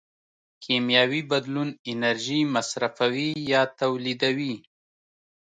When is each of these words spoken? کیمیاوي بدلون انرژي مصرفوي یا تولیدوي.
کیمیاوي 0.63 1.21
بدلون 1.31 1.69
انرژي 1.91 2.39
مصرفوي 2.53 3.29
یا 3.51 3.61
تولیدوي. 3.79 4.55